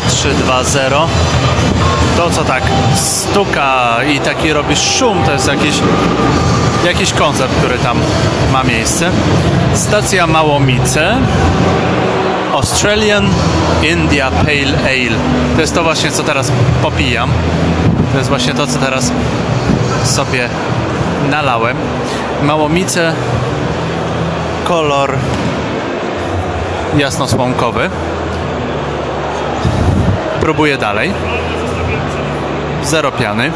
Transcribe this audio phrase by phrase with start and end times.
[0.00, 0.80] 320.
[2.16, 2.62] To co tak
[2.94, 5.74] stuka i taki robi szum, to jest jakiś,
[6.84, 7.98] jakiś koncert, który tam
[8.52, 9.10] ma miejsce.
[9.74, 11.16] Stacja Małomice.
[12.52, 13.28] Australian
[13.82, 15.16] India Pale Ale.
[15.54, 16.52] To jest to właśnie, co teraz
[16.82, 17.30] popijam.
[18.12, 19.12] To jest właśnie to, co teraz
[20.04, 20.48] sobie
[21.30, 21.76] nalałem.
[22.42, 23.12] Małomice,
[24.64, 25.16] kolor
[26.96, 27.90] jasnosłomkowy.
[30.42, 31.12] Próbuję dalej.
[32.84, 33.50] Zero piany.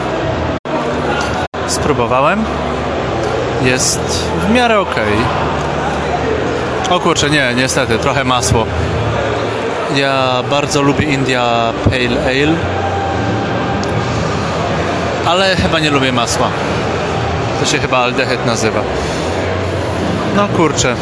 [1.66, 2.45] Spróbowałem.
[3.62, 4.95] Jest w miarę ok.
[6.90, 8.66] O kurczę, nie, niestety, trochę masło.
[9.96, 12.54] Ja bardzo lubię India Pale Ale.
[15.26, 16.48] Ale chyba nie lubię masła.
[17.60, 18.80] To się chyba aldehyd nazywa.
[20.37, 20.95] No kurczę.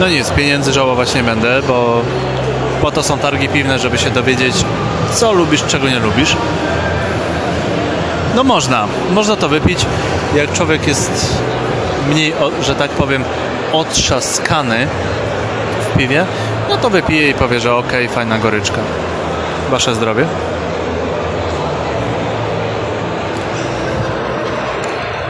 [0.00, 2.02] No nic, pieniędzy żałować nie będę, bo
[2.82, 4.64] po to są targi piwne, żeby się dowiedzieć,
[5.12, 6.36] co lubisz, czego nie lubisz.
[8.34, 9.86] No można, można to wypić.
[10.34, 11.42] Jak człowiek jest
[12.10, 13.24] mniej, że tak powiem,
[13.72, 14.86] otrzaskany
[15.80, 16.24] w piwie,
[16.68, 18.78] no to wypije i powie, że okej, fajna goryczka.
[19.70, 20.26] Wasze zdrowie.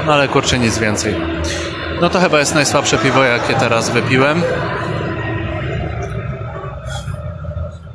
[0.07, 1.15] No ale kurczę, nic więcej.
[2.01, 4.43] No to chyba jest najsłabsze piwo, jakie teraz wypiłem.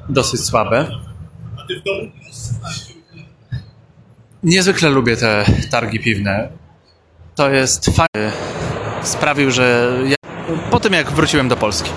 [0.10, 0.88] Dosyć słabe.
[4.44, 6.50] Niezwykle lubię te targi piwne.
[7.36, 8.32] To jest fajne.
[9.04, 10.16] Sprawił, że ja...
[10.72, 11.92] po tym jak wróciłem do Polski.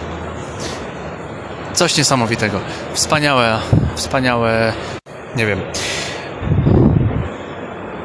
[1.75, 2.61] Coś niesamowitego.
[2.93, 3.59] Wspaniałe,
[3.95, 4.73] wspaniałe,
[5.37, 5.61] nie wiem.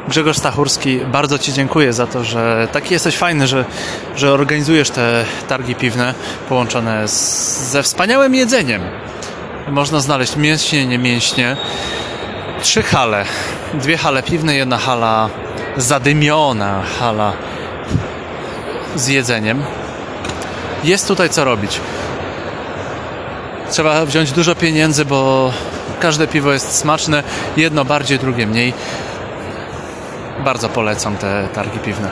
[0.07, 3.65] Grzegorz Stachurski, bardzo Ci dziękuję za to, że taki jesteś fajny, że,
[4.15, 6.13] że organizujesz te targi piwne
[6.49, 8.81] połączone z, ze wspaniałym jedzeniem.
[9.67, 11.58] Można znaleźć mięśnie, nie mięśnie.
[12.61, 13.25] Trzy hale.
[13.73, 15.30] Dwie hale piwne, jedna hala
[15.77, 17.34] zadymiona, hala
[18.95, 19.63] z jedzeniem.
[20.84, 21.79] Jest tutaj co robić.
[23.72, 25.51] Trzeba wziąć dużo pieniędzy, bo
[26.00, 27.23] każde piwo jest smaczne,
[27.57, 28.73] jedno bardziej, drugie mniej.
[30.39, 32.09] Bardzo polecam te targi piwne.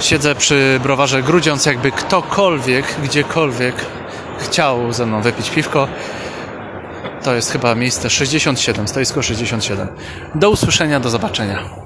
[0.00, 3.74] Siedzę przy browarze Grudziądz, jakby ktokolwiek, gdziekolwiek
[4.38, 5.88] chciał ze mną wypić piwko.
[7.22, 9.88] To jest chyba miejsce 67, stoisko 67.
[10.34, 11.81] Do usłyszenia, do zobaczenia.